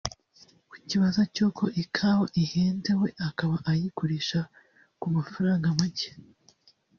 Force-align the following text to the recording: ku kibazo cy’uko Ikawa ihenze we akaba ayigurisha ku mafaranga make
ku 0.69 0.75
kibazo 0.89 1.21
cy’uko 1.33 1.63
Ikawa 1.83 2.25
ihenze 2.43 2.91
we 3.01 3.09
akaba 3.27 3.55
ayigurisha 3.71 4.39
ku 4.99 5.05
mafaranga 5.15 5.67
make 5.79 6.09